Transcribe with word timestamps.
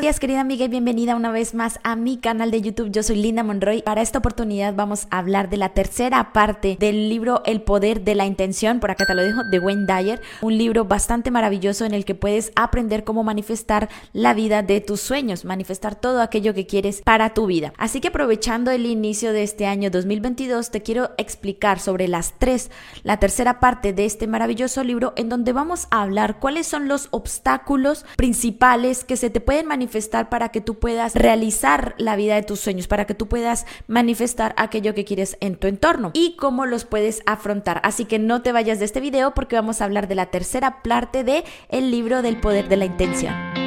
días 0.00 0.20
querida 0.20 0.40
amiga 0.40 0.64
y 0.64 0.68
bienvenida 0.68 1.14
una 1.14 1.30
vez 1.30 1.52
más 1.52 1.78
a 1.82 1.96
mi 1.96 2.16
canal 2.16 2.50
de 2.50 2.62
YouTube. 2.62 2.90
Yo 2.90 3.02
soy 3.02 3.16
Linda 3.16 3.42
Monroy. 3.42 3.82
Para 3.82 4.00
esta 4.00 4.20
oportunidad 4.20 4.74
vamos 4.74 5.06
a 5.10 5.18
hablar 5.18 5.50
de 5.50 5.58
la 5.58 5.74
tercera 5.74 6.32
parte 6.32 6.78
del 6.80 7.10
libro 7.10 7.42
El 7.44 7.60
poder 7.60 8.00
de 8.00 8.14
la 8.14 8.24
intención, 8.24 8.80
por 8.80 8.90
acá 8.90 9.04
te 9.04 9.14
lo 9.14 9.22
dejo, 9.22 9.44
de 9.44 9.58
Wayne 9.58 9.84
Dyer. 9.84 10.22
Un 10.40 10.56
libro 10.56 10.86
bastante 10.86 11.30
maravilloso 11.30 11.84
en 11.84 11.92
el 11.92 12.06
que 12.06 12.14
puedes 12.14 12.52
aprender 12.56 13.04
cómo 13.04 13.22
manifestar 13.22 13.90
la 14.14 14.32
vida 14.32 14.62
de 14.62 14.80
tus 14.80 15.02
sueños, 15.02 15.44
manifestar 15.44 15.94
todo 15.94 16.22
aquello 16.22 16.54
que 16.54 16.66
quieres 16.66 17.02
para 17.02 17.34
tu 17.34 17.44
vida. 17.44 17.74
Así 17.76 18.00
que 18.00 18.08
aprovechando 18.08 18.70
el 18.70 18.86
inicio 18.86 19.34
de 19.34 19.42
este 19.42 19.66
año 19.66 19.90
2022, 19.90 20.70
te 20.70 20.80
quiero 20.80 21.10
explicar 21.18 21.78
sobre 21.78 22.08
las 22.08 22.32
tres, 22.38 22.70
la 23.02 23.18
tercera 23.18 23.60
parte 23.60 23.92
de 23.92 24.06
este 24.06 24.26
maravilloso 24.26 24.84
libro 24.84 25.12
en 25.16 25.28
donde 25.28 25.52
vamos 25.52 25.86
a 25.90 26.00
hablar 26.00 26.40
cuáles 26.40 26.66
son 26.66 26.88
los 26.88 27.08
obstáculos 27.10 28.06
principales 28.16 29.04
que 29.04 29.18
se 29.18 29.28
te 29.28 29.42
pueden 29.42 29.66
manifestar 29.66 29.81
manifestar 29.82 30.28
para 30.28 30.50
que 30.50 30.60
tú 30.60 30.78
puedas 30.78 31.16
realizar 31.16 31.96
la 31.98 32.14
vida 32.14 32.36
de 32.36 32.44
tus 32.44 32.60
sueños, 32.60 32.86
para 32.86 33.04
que 33.04 33.14
tú 33.14 33.26
puedas 33.26 33.66
manifestar 33.88 34.54
aquello 34.56 34.94
que 34.94 35.04
quieres 35.04 35.36
en 35.40 35.56
tu 35.56 35.66
entorno 35.66 36.12
y 36.14 36.36
cómo 36.36 36.66
los 36.66 36.84
puedes 36.84 37.20
afrontar. 37.26 37.80
Así 37.82 38.04
que 38.04 38.20
no 38.20 38.42
te 38.42 38.52
vayas 38.52 38.78
de 38.78 38.84
este 38.84 39.00
video 39.00 39.34
porque 39.34 39.56
vamos 39.56 39.80
a 39.80 39.86
hablar 39.86 40.06
de 40.06 40.14
la 40.14 40.26
tercera 40.26 40.82
parte 40.84 41.24
de 41.24 41.42
el 41.68 41.90
libro 41.90 42.22
del 42.22 42.38
poder 42.38 42.68
de 42.68 42.76
la 42.76 42.84
intención. 42.84 43.61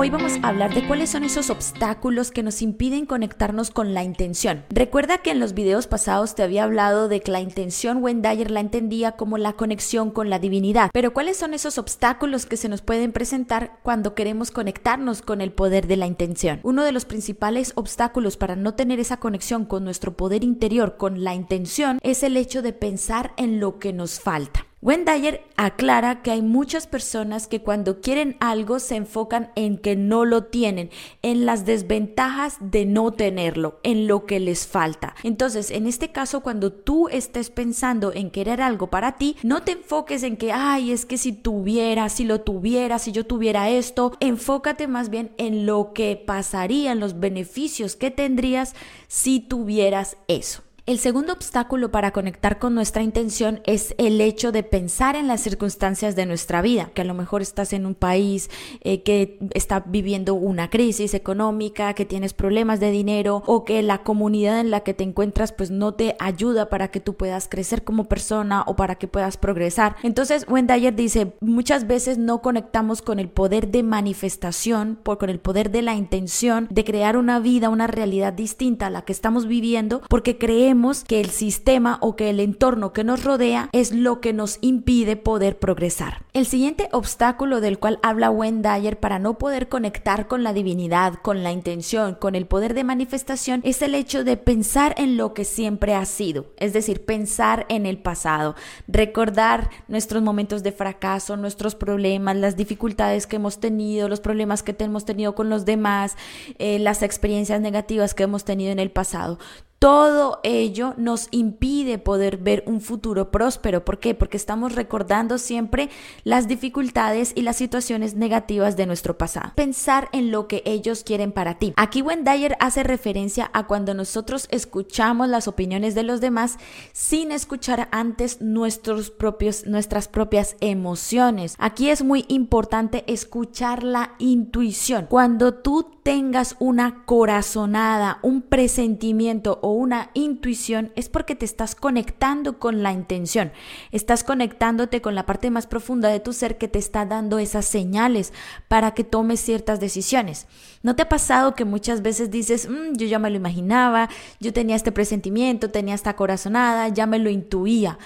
Hoy 0.00 0.08
vamos 0.08 0.38
a 0.42 0.48
hablar 0.48 0.72
de 0.72 0.86
cuáles 0.86 1.10
son 1.10 1.24
esos 1.24 1.50
obstáculos 1.50 2.30
que 2.30 2.42
nos 2.42 2.62
impiden 2.62 3.04
conectarnos 3.04 3.70
con 3.70 3.92
la 3.92 4.02
intención. 4.02 4.64
Recuerda 4.70 5.18
que 5.18 5.30
en 5.30 5.40
los 5.40 5.52
videos 5.52 5.86
pasados 5.86 6.34
te 6.34 6.42
había 6.42 6.64
hablado 6.64 7.06
de 7.06 7.20
que 7.20 7.30
la 7.30 7.42
intención 7.42 8.02
Wendayer 8.02 8.50
la 8.50 8.60
entendía 8.60 9.12
como 9.12 9.36
la 9.36 9.52
conexión 9.52 10.10
con 10.10 10.30
la 10.30 10.38
divinidad. 10.38 10.88
Pero 10.94 11.12
¿cuáles 11.12 11.36
son 11.36 11.52
esos 11.52 11.76
obstáculos 11.76 12.46
que 12.46 12.56
se 12.56 12.70
nos 12.70 12.80
pueden 12.80 13.12
presentar 13.12 13.78
cuando 13.82 14.14
queremos 14.14 14.50
conectarnos 14.50 15.20
con 15.20 15.42
el 15.42 15.52
poder 15.52 15.86
de 15.86 15.98
la 15.98 16.06
intención? 16.06 16.60
Uno 16.62 16.82
de 16.82 16.92
los 16.92 17.04
principales 17.04 17.72
obstáculos 17.74 18.38
para 18.38 18.56
no 18.56 18.72
tener 18.72 19.00
esa 19.00 19.18
conexión 19.18 19.66
con 19.66 19.84
nuestro 19.84 20.16
poder 20.16 20.44
interior, 20.44 20.96
con 20.96 21.24
la 21.24 21.34
intención, 21.34 21.98
es 22.02 22.22
el 22.22 22.38
hecho 22.38 22.62
de 22.62 22.72
pensar 22.72 23.34
en 23.36 23.60
lo 23.60 23.78
que 23.78 23.92
nos 23.92 24.18
falta. 24.18 24.64
Wendayer 24.82 25.42
aclara 25.56 26.22
que 26.22 26.30
hay 26.30 26.40
muchas 26.40 26.86
personas 26.86 27.46
que 27.46 27.60
cuando 27.60 28.00
quieren 28.00 28.38
algo 28.40 28.78
se 28.78 28.96
enfocan 28.96 29.52
en 29.54 29.76
que 29.76 29.94
no 29.94 30.24
lo 30.24 30.44
tienen, 30.44 30.88
en 31.20 31.44
las 31.44 31.66
desventajas 31.66 32.56
de 32.60 32.86
no 32.86 33.12
tenerlo, 33.12 33.78
en 33.82 34.06
lo 34.06 34.24
que 34.24 34.40
les 34.40 34.66
falta. 34.66 35.14
Entonces, 35.22 35.70
en 35.70 35.86
este 35.86 36.12
caso, 36.12 36.40
cuando 36.40 36.72
tú 36.72 37.08
estés 37.08 37.50
pensando 37.50 38.10
en 38.14 38.30
querer 38.30 38.62
algo 38.62 38.86
para 38.86 39.18
ti, 39.18 39.36
no 39.42 39.64
te 39.64 39.72
enfoques 39.72 40.22
en 40.22 40.38
que, 40.38 40.50
ay, 40.50 40.92
es 40.92 41.04
que 41.04 41.18
si 41.18 41.32
tuviera, 41.32 42.08
si 42.08 42.24
lo 42.24 42.40
tuviera, 42.40 42.98
si 42.98 43.12
yo 43.12 43.26
tuviera 43.26 43.68
esto, 43.68 44.16
enfócate 44.18 44.88
más 44.88 45.10
bien 45.10 45.32
en 45.36 45.66
lo 45.66 45.92
que 45.92 46.16
pasaría, 46.16 46.92
en 46.92 47.00
los 47.00 47.20
beneficios 47.20 47.96
que 47.96 48.10
tendrías 48.10 48.74
si 49.08 49.40
tuvieras 49.40 50.16
eso. 50.26 50.62
El 50.86 50.98
segundo 50.98 51.34
obstáculo 51.34 51.90
para 51.90 52.10
conectar 52.10 52.58
con 52.58 52.74
nuestra 52.74 53.02
intención 53.02 53.60
es 53.64 53.94
el 53.98 54.20
hecho 54.20 54.50
de 54.50 54.62
pensar 54.62 55.14
en 55.14 55.28
las 55.28 55.42
circunstancias 55.42 56.16
de 56.16 56.24
nuestra 56.24 56.62
vida, 56.62 56.90
que 56.94 57.02
a 57.02 57.04
lo 57.04 57.14
mejor 57.14 57.42
estás 57.42 57.72
en 57.74 57.84
un 57.84 57.94
país 57.94 58.50
eh, 58.80 59.02
que 59.02 59.38
está 59.52 59.80
viviendo 59.80 60.34
una 60.34 60.70
crisis 60.70 61.12
económica, 61.12 61.92
que 61.94 62.06
tienes 62.06 62.32
problemas 62.32 62.80
de 62.80 62.90
dinero 62.90 63.42
o 63.46 63.64
que 63.64 63.82
la 63.82 64.02
comunidad 64.02 64.60
en 64.60 64.70
la 64.70 64.80
que 64.80 64.94
te 64.94 65.04
encuentras 65.04 65.52
pues 65.52 65.70
no 65.70 65.92
te 65.94 66.16
ayuda 66.18 66.70
para 66.70 66.88
que 66.88 67.00
tú 67.00 67.14
puedas 67.14 67.46
crecer 67.48 67.84
como 67.84 68.04
persona 68.04 68.64
o 68.66 68.74
para 68.74 68.94
que 68.94 69.06
puedas 69.06 69.36
progresar. 69.36 69.96
Entonces 70.02 70.46
Wendayer 70.48 70.94
dice, 70.94 71.34
muchas 71.40 71.86
veces 71.86 72.16
no 72.16 72.40
conectamos 72.40 73.02
con 73.02 73.18
el 73.18 73.28
poder 73.28 73.68
de 73.68 73.82
manifestación, 73.82 74.98
por, 75.02 75.18
con 75.18 75.28
el 75.28 75.40
poder 75.40 75.70
de 75.70 75.82
la 75.82 75.94
intención 75.94 76.68
de 76.70 76.84
crear 76.84 77.18
una 77.18 77.38
vida, 77.38 77.68
una 77.68 77.86
realidad 77.86 78.32
distinta 78.32 78.86
a 78.86 78.90
la 78.90 79.02
que 79.02 79.12
estamos 79.12 79.46
viviendo, 79.46 80.00
porque 80.08 80.38
creemos 80.38 80.70
que 81.06 81.20
el 81.20 81.28
sistema 81.28 81.98
o 82.00 82.16
que 82.16 82.30
el 82.30 82.40
entorno 82.40 82.92
que 82.92 83.04
nos 83.04 83.22
rodea 83.22 83.68
es 83.72 83.92
lo 83.92 84.20
que 84.20 84.32
nos 84.32 84.58
impide 84.62 85.16
poder 85.16 85.58
progresar. 85.58 86.24
El 86.32 86.46
siguiente 86.46 86.88
obstáculo 86.92 87.60
del 87.60 87.78
cual 87.78 87.98
habla 88.02 88.30
Wendayer 88.30 88.98
para 88.98 89.18
no 89.18 89.36
poder 89.36 89.68
conectar 89.68 90.26
con 90.26 90.42
la 90.42 90.54
divinidad, 90.54 91.14
con 91.14 91.42
la 91.42 91.52
intención, 91.52 92.14
con 92.14 92.34
el 92.34 92.46
poder 92.46 92.72
de 92.72 92.84
manifestación 92.84 93.60
es 93.62 93.82
el 93.82 93.94
hecho 93.94 94.24
de 94.24 94.38
pensar 94.38 94.94
en 94.96 95.18
lo 95.18 95.34
que 95.34 95.44
siempre 95.44 95.94
ha 95.94 96.06
sido, 96.06 96.46
es 96.56 96.72
decir, 96.72 97.04
pensar 97.04 97.66
en 97.68 97.84
el 97.84 97.98
pasado, 97.98 98.54
recordar 98.88 99.68
nuestros 99.86 100.22
momentos 100.22 100.62
de 100.62 100.72
fracaso, 100.72 101.36
nuestros 101.36 101.74
problemas, 101.74 102.36
las 102.36 102.56
dificultades 102.56 103.26
que 103.26 103.36
hemos 103.36 103.60
tenido, 103.60 104.08
los 104.08 104.20
problemas 104.20 104.62
que 104.62 104.74
hemos 104.78 105.04
tenido 105.04 105.34
con 105.34 105.50
los 105.50 105.66
demás, 105.66 106.16
eh, 106.58 106.78
las 106.78 107.02
experiencias 107.02 107.60
negativas 107.60 108.14
que 108.14 108.22
hemos 108.22 108.44
tenido 108.44 108.72
en 108.72 108.78
el 108.78 108.90
pasado. 108.90 109.38
Todo 109.80 110.40
ello 110.42 110.92
nos 110.98 111.28
impide 111.30 111.96
poder 111.96 112.36
ver 112.36 112.64
un 112.66 112.82
futuro 112.82 113.30
próspero. 113.30 113.82
¿Por 113.82 113.98
qué? 113.98 114.14
Porque 114.14 114.36
estamos 114.36 114.74
recordando 114.74 115.38
siempre 115.38 115.88
las 116.22 116.48
dificultades 116.48 117.32
y 117.34 117.40
las 117.40 117.56
situaciones 117.56 118.14
negativas 118.14 118.76
de 118.76 118.84
nuestro 118.84 119.16
pasado. 119.16 119.52
Pensar 119.54 120.10
en 120.12 120.32
lo 120.32 120.48
que 120.48 120.62
ellos 120.66 121.02
quieren 121.02 121.32
para 121.32 121.58
ti. 121.58 121.72
Aquí 121.78 122.02
Wendayer 122.02 122.58
hace 122.60 122.82
referencia 122.82 123.50
a 123.54 123.66
cuando 123.66 123.94
nosotros 123.94 124.48
escuchamos 124.50 125.30
las 125.30 125.48
opiniones 125.48 125.94
de 125.94 126.02
los 126.02 126.20
demás 126.20 126.58
sin 126.92 127.32
escuchar 127.32 127.88
antes 127.90 128.42
nuestros 128.42 129.10
propios, 129.10 129.64
nuestras 129.64 130.08
propias 130.08 130.56
emociones. 130.60 131.54
Aquí 131.58 131.88
es 131.88 132.04
muy 132.04 132.26
importante 132.28 133.02
escuchar 133.10 133.82
la 133.82 134.12
intuición. 134.18 135.06
Cuando 135.08 135.54
tú 135.54 135.86
tengas 136.02 136.56
una 136.58 137.04
corazonada, 137.06 138.18
un 138.22 138.42
presentimiento 138.42 139.58
o 139.62 139.69
una 139.70 140.10
intuición, 140.14 140.92
es 140.96 141.08
porque 141.08 141.34
te 141.34 141.44
estás 141.44 141.74
conectando 141.74 142.58
con 142.58 142.82
la 142.82 142.92
intención, 142.92 143.52
estás 143.92 144.24
conectándote 144.24 145.00
con 145.00 145.14
la 145.14 145.26
parte 145.26 145.50
más 145.50 145.66
profunda 145.66 146.08
de 146.08 146.20
tu 146.20 146.32
ser 146.32 146.58
que 146.58 146.68
te 146.68 146.78
está 146.78 147.06
dando 147.06 147.38
esas 147.38 147.64
señales 147.64 148.32
para 148.68 148.92
que 148.92 149.04
tomes 149.04 149.40
ciertas 149.40 149.80
decisiones. 149.80 150.46
¿No 150.82 150.96
te 150.96 151.02
ha 151.02 151.08
pasado 151.08 151.54
que 151.54 151.64
muchas 151.64 152.02
veces 152.02 152.30
dices, 152.30 152.68
mm, 152.68 152.96
yo 152.96 153.06
ya 153.06 153.18
me 153.18 153.30
lo 153.30 153.36
imaginaba, 153.36 154.08
yo 154.40 154.52
tenía 154.52 154.76
este 154.76 154.92
presentimiento, 154.92 155.70
tenía 155.70 155.94
esta 155.94 156.16
corazonada, 156.16 156.88
ya 156.88 157.06
me 157.06 157.18
lo 157.18 157.30
intuía? 157.30 157.98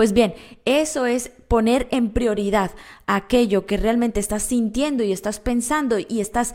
Pues 0.00 0.14
bien, 0.14 0.32
eso 0.64 1.04
es 1.04 1.30
poner 1.46 1.86
en 1.90 2.08
prioridad 2.08 2.70
aquello 3.06 3.66
que 3.66 3.76
realmente 3.76 4.18
estás 4.18 4.44
sintiendo 4.44 5.04
y 5.04 5.12
estás 5.12 5.40
pensando 5.40 5.98
y 5.98 6.20
estás 6.20 6.54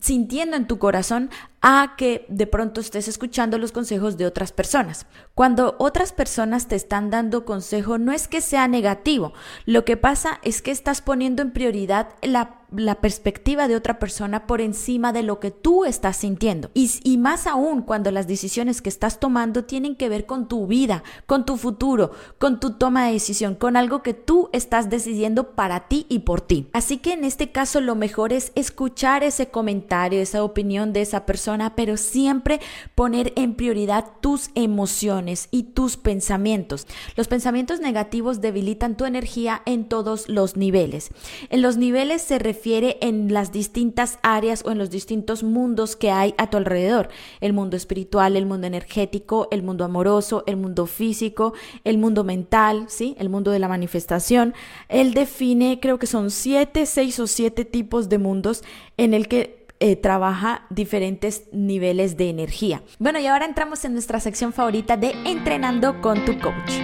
sintiendo 0.00 0.56
en 0.56 0.66
tu 0.66 0.80
corazón 0.80 1.30
a 1.60 1.94
que 1.96 2.26
de 2.28 2.48
pronto 2.48 2.80
estés 2.80 3.06
escuchando 3.06 3.56
los 3.56 3.70
consejos 3.70 4.16
de 4.16 4.26
otras 4.26 4.50
personas. 4.50 5.06
Cuando 5.36 5.76
otras 5.78 6.12
personas 6.12 6.66
te 6.66 6.74
están 6.74 7.08
dando 7.08 7.44
consejo, 7.44 7.98
no 7.98 8.10
es 8.10 8.26
que 8.26 8.40
sea 8.40 8.66
negativo, 8.66 9.32
lo 9.64 9.84
que 9.84 9.96
pasa 9.96 10.40
es 10.42 10.60
que 10.60 10.72
estás 10.72 11.02
poniendo 11.02 11.40
en 11.40 11.52
prioridad 11.52 12.08
la 12.20 12.61
la 12.76 12.96
perspectiva 12.96 13.68
de 13.68 13.76
otra 13.76 13.98
persona 13.98 14.46
por 14.46 14.60
encima 14.60 15.12
de 15.12 15.22
lo 15.22 15.40
que 15.40 15.50
tú 15.50 15.84
estás 15.84 16.16
sintiendo. 16.16 16.70
Y, 16.74 17.18
más 17.18 17.46
aún 17.46 17.82
cuando 17.82 18.10
las 18.10 18.26
decisiones 18.26 18.82
que 18.82 18.88
estás 18.88 19.20
tomando 19.20 19.64
tienen 19.64 19.94
que 19.94 20.08
ver 20.08 20.26
con 20.26 20.48
tu 20.48 20.66
vida, 20.66 21.04
con 21.26 21.44
tu 21.44 21.56
futuro, 21.56 22.10
con 22.38 22.58
tu 22.58 22.72
toma 22.72 23.06
de 23.06 23.12
decisión, 23.12 23.54
con 23.54 23.76
algo 23.76 24.02
que 24.02 24.14
tú 24.14 24.48
estás 24.52 24.90
decidiendo 24.90 25.52
para 25.52 25.88
ti 25.88 26.06
y 26.08 26.20
por 26.20 26.40
ti. 26.40 26.68
Así 26.72 26.98
que 26.98 27.12
en 27.12 27.24
este 27.24 27.52
caso 27.52 27.80
lo 27.80 27.94
mejor 27.94 28.32
es 28.32 28.50
escuchar 28.54 29.22
ese 29.22 29.48
comentario, 29.48 30.20
esa 30.20 30.42
opinión 30.42 30.92
de 30.92 31.02
esa 31.02 31.26
persona, 31.26 31.76
pero 31.76 31.96
siempre 31.96 32.60
poner 32.94 33.32
en 33.36 33.54
prioridad 33.54 34.06
tus 34.20 34.50
emociones 34.54 35.48
y 35.50 35.64
tus 35.64 35.96
pensamientos. 35.96 36.86
Los 37.16 37.28
pensamientos 37.28 37.80
negativos 37.80 38.40
debilitan 38.40 38.96
tu 38.96 39.04
energía 39.04 39.62
en 39.66 39.88
todos 39.88 40.28
los 40.28 40.56
niveles. 40.56 41.10
En 41.50 41.62
los 41.62 41.76
niveles 41.76 42.22
se 42.22 42.38
refiere 42.38 42.61
en 42.64 43.32
las 43.32 43.52
distintas 43.52 44.18
áreas 44.22 44.62
o 44.64 44.70
en 44.70 44.78
los 44.78 44.90
distintos 44.90 45.42
mundos 45.42 45.96
que 45.96 46.10
hay 46.10 46.34
a 46.38 46.48
tu 46.50 46.56
alrededor. 46.56 47.08
El 47.40 47.52
mundo 47.52 47.76
espiritual, 47.76 48.36
el 48.36 48.46
mundo 48.46 48.66
energético, 48.66 49.48
el 49.50 49.62
mundo 49.62 49.84
amoroso, 49.84 50.44
el 50.46 50.56
mundo 50.56 50.86
físico, 50.86 51.54
el 51.84 51.98
mundo 51.98 52.24
mental, 52.24 52.84
¿sí? 52.88 53.16
El 53.18 53.28
mundo 53.28 53.50
de 53.50 53.58
la 53.58 53.68
manifestación 53.68 54.54
él 54.88 55.14
define, 55.14 55.80
creo 55.80 55.98
que 55.98 56.06
son 56.06 56.30
siete, 56.30 56.86
seis 56.86 57.18
o 57.18 57.26
siete 57.26 57.64
tipos 57.64 58.08
de 58.08 58.18
mundos 58.18 58.62
en 58.96 59.14
el 59.14 59.28
que 59.28 59.66
eh, 59.80 59.96
trabaja 59.96 60.66
diferentes 60.70 61.44
niveles 61.52 62.16
de 62.16 62.30
energía. 62.30 62.82
Bueno, 62.98 63.18
y 63.18 63.26
ahora 63.26 63.46
entramos 63.46 63.84
en 63.84 63.94
nuestra 63.94 64.20
sección 64.20 64.52
favorita 64.52 64.96
de 64.96 65.12
Entrenando 65.24 66.00
con 66.00 66.24
tu 66.24 66.38
coach. 66.38 66.81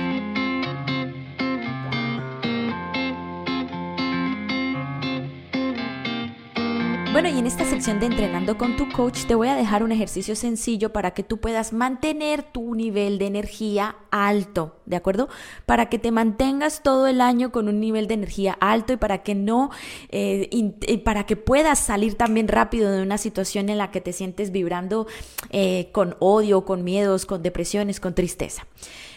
Bueno, 7.20 7.34
y 7.34 7.40
en 7.40 7.48
esta 7.48 7.64
sección 7.64 7.98
de 7.98 8.06
entrenando 8.06 8.56
con 8.56 8.76
tu 8.76 8.88
coach 8.92 9.24
te 9.24 9.34
voy 9.34 9.48
a 9.48 9.56
dejar 9.56 9.82
un 9.82 9.90
ejercicio 9.90 10.36
sencillo 10.36 10.92
para 10.92 11.14
que 11.14 11.24
tú 11.24 11.38
puedas 11.38 11.72
mantener 11.72 12.44
tu 12.44 12.76
nivel 12.76 13.18
de 13.18 13.26
energía 13.26 13.96
alto, 14.12 14.76
¿de 14.86 14.94
acuerdo? 14.94 15.28
Para 15.66 15.88
que 15.88 15.98
te 15.98 16.12
mantengas 16.12 16.80
todo 16.84 17.08
el 17.08 17.20
año 17.20 17.50
con 17.50 17.66
un 17.66 17.80
nivel 17.80 18.06
de 18.06 18.14
energía 18.14 18.56
alto 18.60 18.92
y 18.92 18.98
para 18.98 19.24
que 19.24 19.34
no, 19.34 19.72
eh, 20.10 21.00
para 21.04 21.26
que 21.26 21.34
puedas 21.34 21.80
salir 21.80 22.14
también 22.14 22.46
rápido 22.46 22.92
de 22.92 23.02
una 23.02 23.18
situación 23.18 23.68
en 23.68 23.78
la 23.78 23.90
que 23.90 24.00
te 24.00 24.12
sientes 24.12 24.52
vibrando 24.52 25.08
eh, 25.50 25.88
con 25.90 26.14
odio, 26.20 26.64
con 26.64 26.84
miedos, 26.84 27.26
con 27.26 27.42
depresiones, 27.42 27.98
con 27.98 28.14
tristeza. 28.14 28.64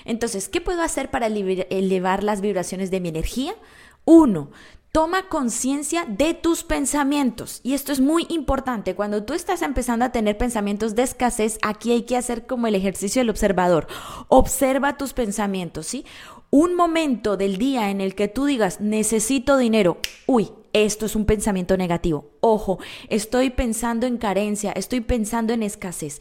Entonces, 0.06 0.50
¿qué 0.50 0.60
puedo 0.60 0.82
hacer 0.82 1.12
para 1.12 1.28
elevar 1.28 2.24
las 2.24 2.42
vibraciones 2.42 2.90
de 2.90 3.00
mi 3.00 3.10
energía? 3.10 3.54
Uno, 4.06 4.50
Toma 4.92 5.30
conciencia 5.30 6.04
de 6.06 6.34
tus 6.34 6.66
pensamientos. 6.66 7.62
Y 7.64 7.76
esto 7.76 7.94
es 7.94 8.02
muy 8.02 8.26
importante. 8.28 8.94
Cuando 8.94 9.24
tú 9.24 9.34
estás 9.34 9.62
empezando 9.62 10.04
a 10.04 10.12
tener 10.12 10.38
pensamientos 10.38 10.96
de 10.96 11.04
escasez, 11.04 11.60
aquí 11.62 11.94
hay 11.94 12.02
que 12.02 12.18
hacer 12.18 12.46
como 12.46 12.68
el 12.68 12.76
ejercicio 12.76 13.22
del 13.22 13.30
observador. 13.30 13.88
Observa 14.28 14.98
tus 14.98 15.14
pensamientos, 15.14 15.88
¿sí? 15.88 16.06
Un 16.50 16.76
momento 16.76 17.38
del 17.38 17.58
día 17.58 17.90
en 17.90 18.02
el 18.02 18.16
que 18.16 18.28
tú 18.28 18.44
digas, 18.44 18.82
necesito 18.82 19.56
dinero. 19.56 19.98
Uy, 20.28 20.52
esto 20.74 21.06
es 21.06 21.16
un 21.16 21.26
pensamiento 21.26 21.78
negativo. 21.78 22.32
Ojo, 22.42 22.80
estoy 23.08 23.50
pensando 23.50 24.08
en 24.08 24.18
carencia, 24.18 24.74
estoy 24.74 25.00
pensando 25.00 25.54
en 25.54 25.64
escasez. 25.64 26.20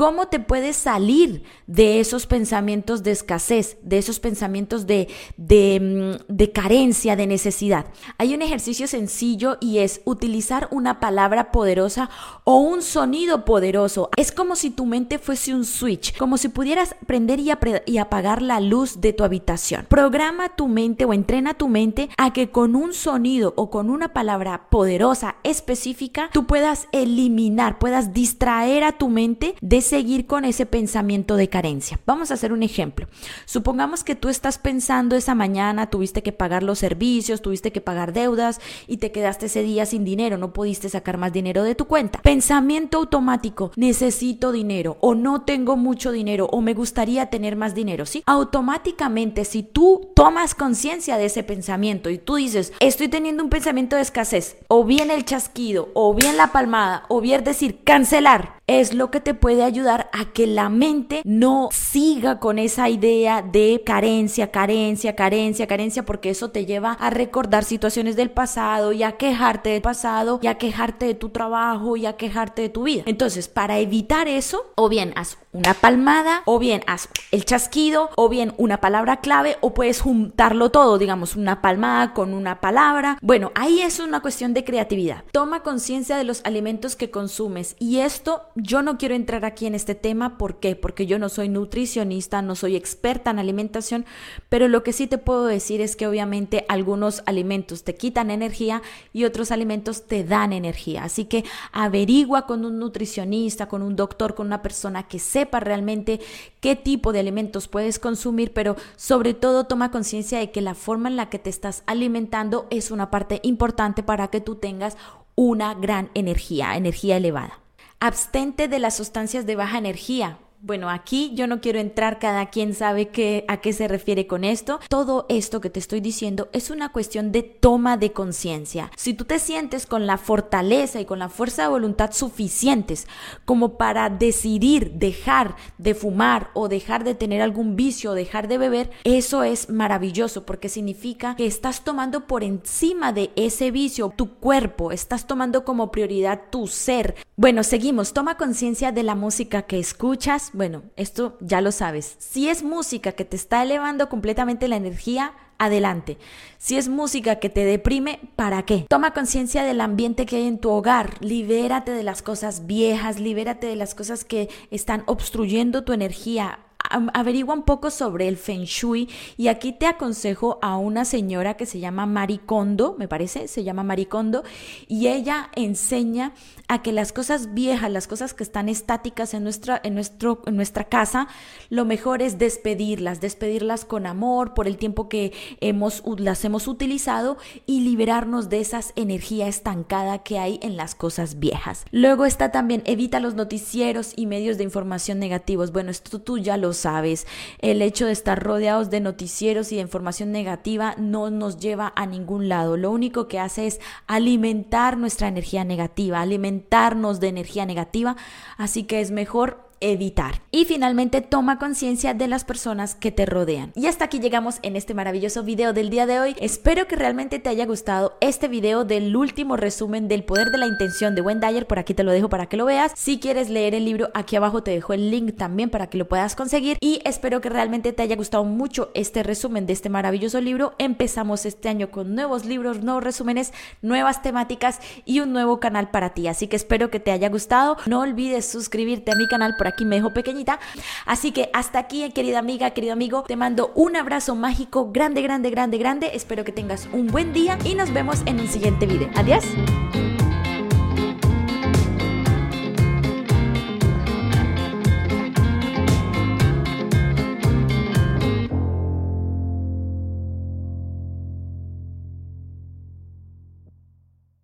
¿Cómo 0.00 0.28
te 0.28 0.40
puedes 0.40 0.76
salir 0.76 1.42
de 1.66 2.00
esos 2.00 2.26
pensamientos 2.26 3.02
de 3.02 3.10
escasez, 3.10 3.76
de 3.82 3.98
esos 3.98 4.18
pensamientos 4.18 4.86
de, 4.86 5.08
de, 5.36 6.16
mm, 6.26 6.34
de, 6.34 6.52
carencia, 6.52 7.16
de 7.16 7.26
necesidad? 7.26 7.84
Hay 8.16 8.32
un 8.32 8.40
ejercicio 8.40 8.86
sencillo 8.86 9.58
y 9.60 9.80
es 9.80 10.00
utilizar 10.06 10.68
una 10.70 11.00
palabra 11.00 11.52
poderosa 11.52 12.08
o 12.44 12.56
un 12.56 12.80
sonido 12.80 13.44
poderoso. 13.44 14.08
Es 14.16 14.32
como 14.32 14.56
si 14.56 14.70
tu 14.70 14.86
mente 14.86 15.18
fuese 15.18 15.54
un 15.54 15.66
switch, 15.66 16.16
como 16.16 16.38
si 16.38 16.48
pudieras 16.48 16.96
prender 17.06 17.38
y, 17.38 17.98
apagar 17.98 18.40
la 18.40 18.60
luz 18.60 19.02
de 19.02 19.12
tu 19.12 19.22
habitación. 19.22 19.84
Programa 19.90 20.56
tu 20.56 20.66
mente 20.66 21.04
o 21.04 21.12
entrena 21.12 21.52
tu 21.52 21.68
mente 21.68 22.08
a 22.16 22.32
que 22.32 22.50
con 22.50 22.74
un 22.74 22.94
sonido 22.94 23.52
o 23.58 23.68
con 23.68 23.90
una 23.90 24.14
palabra 24.14 24.70
poderosa, 24.70 25.36
específica, 25.44 26.30
tú 26.32 26.46
puedas 26.46 26.88
eliminar, 26.92 27.78
puedas 27.78 28.14
distraer 28.14 28.82
a 28.82 28.92
tu 28.92 29.10
mente 29.10 29.56
de 29.60 29.89
seguir 29.90 30.26
con 30.26 30.44
ese 30.44 30.66
pensamiento 30.66 31.34
de 31.34 31.48
carencia. 31.48 31.98
Vamos 32.06 32.30
a 32.30 32.34
hacer 32.34 32.52
un 32.52 32.62
ejemplo. 32.62 33.08
Supongamos 33.44 34.04
que 34.04 34.14
tú 34.14 34.28
estás 34.28 34.56
pensando 34.56 35.16
esa 35.16 35.34
mañana, 35.34 35.90
tuviste 35.90 36.22
que 36.22 36.30
pagar 36.30 36.62
los 36.62 36.78
servicios, 36.78 37.42
tuviste 37.42 37.72
que 37.72 37.80
pagar 37.80 38.12
deudas 38.12 38.60
y 38.86 38.98
te 38.98 39.10
quedaste 39.10 39.46
ese 39.46 39.64
día 39.64 39.86
sin 39.86 40.04
dinero, 40.04 40.38
no 40.38 40.52
pudiste 40.52 40.88
sacar 40.88 41.18
más 41.18 41.32
dinero 41.32 41.64
de 41.64 41.74
tu 41.74 41.86
cuenta. 41.86 42.20
Pensamiento 42.22 42.98
automático, 42.98 43.72
necesito 43.74 44.52
dinero 44.52 44.96
o 45.00 45.16
no 45.16 45.42
tengo 45.42 45.76
mucho 45.76 46.12
dinero 46.12 46.48
o 46.52 46.60
me 46.60 46.74
gustaría 46.74 47.26
tener 47.26 47.56
más 47.56 47.74
dinero, 47.74 48.06
¿sí? 48.06 48.22
Automáticamente 48.26 49.44
si 49.44 49.64
tú 49.64 50.12
tomas 50.14 50.54
conciencia 50.54 51.16
de 51.16 51.24
ese 51.24 51.42
pensamiento 51.42 52.10
y 52.10 52.18
tú 52.18 52.36
dices, 52.36 52.72
estoy 52.78 53.08
teniendo 53.08 53.42
un 53.42 53.50
pensamiento 53.50 53.96
de 53.96 54.02
escasez, 54.02 54.56
o 54.68 54.84
bien 54.84 55.10
el 55.10 55.24
chasquido, 55.24 55.88
o 55.94 56.14
bien 56.14 56.36
la 56.36 56.52
palmada, 56.52 57.06
o 57.08 57.20
bien 57.20 57.42
decir 57.42 57.82
cancelar, 57.82 58.59
es 58.78 58.94
lo 58.94 59.10
que 59.10 59.20
te 59.20 59.34
puede 59.34 59.64
ayudar 59.64 60.08
a 60.12 60.26
que 60.26 60.46
la 60.46 60.68
mente 60.68 61.22
no 61.24 61.70
siga 61.72 62.38
con 62.38 62.60
esa 62.60 62.88
idea 62.88 63.42
de 63.42 63.82
carencia, 63.84 64.52
carencia, 64.52 65.16
carencia, 65.16 65.66
carencia, 65.66 66.04
porque 66.04 66.30
eso 66.30 66.52
te 66.52 66.66
lleva 66.66 66.92
a 66.92 67.10
recordar 67.10 67.64
situaciones 67.64 68.14
del 68.14 68.30
pasado 68.30 68.92
y 68.92 69.02
a 69.02 69.16
quejarte 69.16 69.70
del 69.70 69.82
pasado 69.82 70.38
y 70.40 70.46
a 70.46 70.56
quejarte 70.56 71.06
de 71.06 71.14
tu 71.14 71.30
trabajo 71.30 71.96
y 71.96 72.06
a 72.06 72.16
quejarte 72.16 72.62
de 72.62 72.68
tu 72.68 72.84
vida. 72.84 73.02
Entonces, 73.06 73.48
para 73.48 73.80
evitar 73.80 74.28
eso, 74.28 74.72
o 74.76 74.88
bien 74.88 75.12
haz 75.16 75.36
una 75.52 75.74
palmada, 75.74 76.42
o 76.44 76.58
bien 76.58 76.82
haz 76.86 77.08
el 77.32 77.44
chasquido, 77.44 78.10
o 78.16 78.28
bien 78.28 78.54
una 78.56 78.80
palabra 78.80 79.20
clave, 79.20 79.56
o 79.60 79.74
puedes 79.74 80.00
juntarlo 80.00 80.70
todo, 80.70 80.96
digamos, 80.96 81.34
una 81.34 81.60
palmada 81.60 82.14
con 82.14 82.34
una 82.34 82.60
palabra. 82.60 83.18
Bueno, 83.20 83.50
ahí 83.54 83.80
es 83.80 83.98
una 83.98 84.20
cuestión 84.20 84.54
de 84.54 84.64
creatividad. 84.64 85.24
Toma 85.32 85.62
conciencia 85.62 86.16
de 86.16 86.24
los 86.24 86.40
alimentos 86.44 86.94
que 86.94 87.10
consumes 87.10 87.74
y 87.78 87.98
esto 87.98 88.42
yo 88.54 88.82
no 88.82 88.96
quiero 88.96 89.14
entrar 89.14 89.44
aquí 89.44 89.66
en 89.66 89.74
este 89.74 89.94
tema, 89.94 90.38
¿por 90.38 90.60
qué? 90.60 90.76
Porque 90.76 91.06
yo 91.06 91.18
no 91.18 91.28
soy 91.28 91.48
nutricionista, 91.48 92.42
no 92.42 92.54
soy 92.54 92.76
experta 92.76 93.30
en 93.30 93.40
alimentación, 93.40 94.06
pero 94.48 94.68
lo 94.68 94.82
que 94.84 94.92
sí 94.92 95.06
te 95.06 95.18
puedo 95.18 95.46
decir 95.46 95.80
es 95.80 95.96
que 95.96 96.06
obviamente 96.06 96.64
algunos 96.68 97.22
alimentos 97.26 97.82
te 97.82 97.94
quitan 97.96 98.30
energía 98.30 98.82
y 99.12 99.24
otros 99.24 99.50
alimentos 99.50 100.06
te 100.06 100.22
dan 100.22 100.52
energía. 100.52 101.04
Así 101.04 101.24
que 101.24 101.44
averigua 101.72 102.46
con 102.46 102.64
un 102.64 102.78
nutricionista, 102.78 103.66
con 103.66 103.82
un 103.82 103.96
doctor, 103.96 104.34
con 104.34 104.46
una 104.46 104.62
persona 104.62 105.08
que 105.08 105.18
sepa 105.40 105.58
realmente 105.60 106.20
qué 106.60 106.76
tipo 106.76 107.12
de 107.12 107.20
alimentos 107.20 107.66
puedes 107.66 107.98
consumir, 107.98 108.52
pero 108.52 108.76
sobre 108.96 109.32
todo 109.32 109.64
toma 109.64 109.90
conciencia 109.90 110.38
de 110.38 110.50
que 110.50 110.60
la 110.60 110.74
forma 110.74 111.08
en 111.08 111.16
la 111.16 111.30
que 111.30 111.38
te 111.38 111.48
estás 111.48 111.82
alimentando 111.86 112.66
es 112.68 112.90
una 112.90 113.10
parte 113.10 113.40
importante 113.42 114.02
para 114.02 114.28
que 114.28 114.42
tú 114.42 114.56
tengas 114.56 114.98
una 115.36 115.72
gran 115.72 116.10
energía, 116.12 116.76
energía 116.76 117.16
elevada. 117.16 117.58
Abstente 118.00 118.68
de 118.68 118.78
las 118.78 118.96
sustancias 118.96 119.46
de 119.46 119.56
baja 119.56 119.78
energía. 119.78 120.38
Bueno, 120.62 120.90
aquí 120.90 121.32
yo 121.34 121.46
no 121.46 121.62
quiero 121.62 121.78
entrar, 121.78 122.18
cada 122.18 122.50
quien 122.50 122.74
sabe 122.74 123.08
qué, 123.08 123.46
a 123.48 123.62
qué 123.62 123.72
se 123.72 123.88
refiere 123.88 124.26
con 124.26 124.44
esto. 124.44 124.78
Todo 124.90 125.24
esto 125.30 125.62
que 125.62 125.70
te 125.70 125.80
estoy 125.80 126.02
diciendo 126.02 126.50
es 126.52 126.68
una 126.68 126.92
cuestión 126.92 127.32
de 127.32 127.42
toma 127.42 127.96
de 127.96 128.12
conciencia. 128.12 128.90
Si 128.94 129.14
tú 129.14 129.24
te 129.24 129.38
sientes 129.38 129.86
con 129.86 130.06
la 130.06 130.18
fortaleza 130.18 131.00
y 131.00 131.06
con 131.06 131.18
la 131.18 131.30
fuerza 131.30 131.62
de 131.62 131.68
voluntad 131.68 132.12
suficientes 132.12 133.08
como 133.46 133.78
para 133.78 134.10
decidir 134.10 134.92
dejar 134.92 135.56
de 135.78 135.94
fumar 135.94 136.50
o 136.52 136.68
dejar 136.68 137.04
de 137.04 137.14
tener 137.14 137.40
algún 137.40 137.74
vicio 137.74 138.10
o 138.10 138.14
dejar 138.14 138.46
de 138.46 138.58
beber, 138.58 138.90
eso 139.04 139.42
es 139.44 139.70
maravilloso 139.70 140.44
porque 140.44 140.68
significa 140.68 141.36
que 141.36 141.46
estás 141.46 141.84
tomando 141.84 142.26
por 142.26 142.44
encima 142.44 143.14
de 143.14 143.30
ese 143.34 143.70
vicio 143.70 144.12
tu 144.14 144.34
cuerpo, 144.34 144.92
estás 144.92 145.26
tomando 145.26 145.64
como 145.64 145.90
prioridad 145.90 146.50
tu 146.50 146.66
ser. 146.66 147.14
Bueno, 147.36 147.62
seguimos, 147.62 148.12
toma 148.12 148.36
conciencia 148.36 148.92
de 148.92 149.04
la 149.04 149.14
música 149.14 149.62
que 149.62 149.78
escuchas 149.78 150.49
bueno, 150.52 150.82
esto 150.96 151.36
ya 151.40 151.60
lo 151.60 151.72
sabes. 151.72 152.16
Si 152.18 152.48
es 152.48 152.62
música 152.62 153.12
que 153.12 153.24
te 153.24 153.36
está 153.36 153.62
elevando 153.62 154.08
completamente 154.08 154.68
la 154.68 154.76
energía, 154.76 155.32
adelante. 155.58 156.16
Si 156.58 156.76
es 156.76 156.88
música 156.88 157.36
que 157.36 157.50
te 157.50 157.64
deprime, 157.64 158.18
¿para 158.34 158.64
qué? 158.64 158.86
Toma 158.88 159.12
conciencia 159.12 159.62
del 159.62 159.82
ambiente 159.82 160.24
que 160.26 160.36
hay 160.36 160.46
en 160.46 160.58
tu 160.58 160.70
hogar, 160.70 161.22
libérate 161.22 161.92
de 161.92 162.02
las 162.02 162.22
cosas 162.22 162.66
viejas, 162.66 163.20
libérate 163.20 163.66
de 163.66 163.76
las 163.76 163.94
cosas 163.94 164.24
que 164.24 164.48
están 164.70 165.02
obstruyendo 165.06 165.84
tu 165.84 165.92
energía, 165.92 166.60
averigua 166.88 167.54
un 167.54 167.62
poco 167.62 167.90
sobre 167.90 168.28
el 168.28 168.36
feng 168.36 168.64
shui 168.64 169.08
y 169.36 169.48
aquí 169.48 169.72
te 169.72 169.86
aconsejo 169.86 170.58
a 170.62 170.76
una 170.76 171.04
señora 171.04 171.54
que 171.56 171.66
se 171.66 171.80
llama 171.80 172.06
Maricondo, 172.06 172.96
me 172.98 173.08
parece, 173.08 173.48
se 173.48 173.64
llama 173.64 173.82
Maricondo, 173.82 174.42
y 174.88 175.08
ella 175.08 175.50
enseña 175.54 176.32
a 176.68 176.82
que 176.82 176.92
las 176.92 177.12
cosas 177.12 177.54
viejas, 177.54 177.90
las 177.90 178.06
cosas 178.06 178.34
que 178.34 178.44
están 178.44 178.68
estáticas 178.68 179.34
en 179.34 179.42
nuestra, 179.42 179.80
en 179.82 179.94
nuestro, 179.94 180.42
en 180.46 180.56
nuestra 180.56 180.84
casa, 180.84 181.28
lo 181.68 181.84
mejor 181.84 182.22
es 182.22 182.38
despedirlas, 182.38 183.20
despedirlas 183.20 183.84
con 183.84 184.06
amor 184.06 184.54
por 184.54 184.68
el 184.68 184.76
tiempo 184.76 185.08
que 185.08 185.32
hemos, 185.60 186.02
las 186.18 186.44
hemos 186.44 186.68
utilizado 186.68 187.38
y 187.66 187.80
liberarnos 187.80 188.48
de 188.48 188.60
esas 188.60 188.92
energía 188.96 189.48
estancada 189.48 190.22
que 190.22 190.38
hay 190.38 190.60
en 190.62 190.76
las 190.76 190.94
cosas 190.94 191.38
viejas. 191.38 191.84
Luego 191.90 192.24
está 192.24 192.52
también 192.52 192.82
evita 192.86 193.20
los 193.20 193.34
noticieros 193.34 194.12
y 194.16 194.26
medios 194.26 194.58
de 194.58 194.64
información 194.64 195.18
negativos. 195.18 195.72
Bueno, 195.72 195.90
esto 195.90 196.20
tú 196.20 196.38
ya 196.38 196.56
lo 196.56 196.69
sabes. 196.72 197.26
El 197.58 197.82
hecho 197.82 198.06
de 198.06 198.12
estar 198.12 198.42
rodeados 198.42 198.90
de 198.90 199.00
noticieros 199.00 199.72
y 199.72 199.76
de 199.76 199.82
información 199.82 200.32
negativa 200.32 200.94
no 200.98 201.30
nos 201.30 201.58
lleva 201.58 201.92
a 201.96 202.06
ningún 202.06 202.48
lado. 202.48 202.76
Lo 202.76 202.90
único 202.90 203.28
que 203.28 203.38
hace 203.38 203.66
es 203.66 203.80
alimentar 204.06 204.96
nuestra 204.96 205.28
energía 205.28 205.64
negativa, 205.64 206.20
alimentarnos 206.20 207.20
de 207.20 207.28
energía 207.28 207.66
negativa. 207.66 208.16
Así 208.56 208.84
que 208.84 209.00
es 209.00 209.10
mejor 209.10 209.69
evitar. 209.80 210.42
Y 210.50 210.64
finalmente 210.64 211.20
toma 211.20 211.58
conciencia 211.58 212.14
de 212.14 212.28
las 212.28 212.44
personas 212.44 212.94
que 212.94 213.12
te 213.12 213.26
rodean. 213.26 213.72
Y 213.74 213.86
hasta 213.86 214.04
aquí 214.04 214.20
llegamos 214.20 214.58
en 214.62 214.76
este 214.76 214.94
maravilloso 214.94 215.42
video 215.42 215.72
del 215.72 215.90
día 215.90 216.06
de 216.06 216.20
hoy. 216.20 216.36
Espero 216.40 216.86
que 216.86 216.96
realmente 216.96 217.38
te 217.38 217.48
haya 217.48 217.66
gustado 217.66 218.16
este 218.20 218.48
video 218.48 218.84
del 218.84 219.16
último 219.16 219.56
resumen 219.56 220.08
del 220.08 220.24
poder 220.24 220.50
de 220.50 220.58
la 220.58 220.66
intención 220.66 221.14
de 221.14 221.22
Wendayer. 221.22 221.66
Por 221.66 221.78
aquí 221.78 221.94
te 221.94 222.04
lo 222.04 222.12
dejo 222.12 222.28
para 222.28 222.46
que 222.46 222.56
lo 222.56 222.64
veas. 222.64 222.92
Si 222.94 223.18
quieres 223.18 223.48
leer 223.48 223.74
el 223.74 223.84
libro, 223.84 224.10
aquí 224.14 224.36
abajo 224.36 224.62
te 224.62 224.70
dejo 224.70 224.92
el 224.92 225.10
link 225.10 225.36
también 225.36 225.70
para 225.70 225.88
que 225.88 225.98
lo 225.98 226.08
puedas 226.08 226.36
conseguir. 226.36 226.76
Y 226.80 227.00
espero 227.04 227.40
que 227.40 227.48
realmente 227.48 227.92
te 227.92 228.02
haya 228.02 228.16
gustado 228.16 228.44
mucho 228.44 228.90
este 228.94 229.22
resumen 229.22 229.66
de 229.66 229.72
este 229.72 229.88
maravilloso 229.88 230.40
libro. 230.40 230.74
Empezamos 230.78 231.46
este 231.46 231.68
año 231.68 231.90
con 231.90 232.14
nuevos 232.14 232.44
libros, 232.44 232.82
nuevos 232.82 233.02
resúmenes, 233.02 233.52
nuevas 233.82 234.22
temáticas 234.22 234.80
y 235.04 235.20
un 235.20 235.32
nuevo 235.32 235.60
canal 235.60 235.90
para 235.90 236.10
ti. 236.10 236.28
Así 236.28 236.48
que 236.48 236.56
espero 236.56 236.90
que 236.90 237.00
te 237.00 237.12
haya 237.12 237.28
gustado. 237.28 237.76
No 237.86 238.00
olvides 238.00 238.46
suscribirte 238.46 239.12
a 239.12 239.16
mi 239.16 239.26
canal 239.26 239.54
por 239.56 239.69
aquí 239.70 239.84
me 239.84 239.96
dejo 239.96 240.12
pequeñita. 240.12 240.60
Así 241.06 241.32
que 241.32 241.50
hasta 241.52 241.78
aquí, 241.78 242.08
querida 242.10 242.38
amiga, 242.38 242.70
querido 242.70 242.92
amigo, 242.92 243.24
te 243.26 243.36
mando 243.36 243.72
un 243.74 243.96
abrazo 243.96 244.34
mágico 244.34 244.90
grande, 244.92 245.22
grande, 245.22 245.50
grande, 245.50 245.78
grande. 245.78 246.10
Espero 246.14 246.44
que 246.44 246.52
tengas 246.52 246.88
un 246.92 247.06
buen 247.06 247.32
día 247.32 247.58
y 247.64 247.74
nos 247.74 247.92
vemos 247.92 248.22
en 248.26 248.40
un 248.40 248.48
siguiente 248.48 248.86
video. 248.86 249.10
Adiós. 249.16 249.44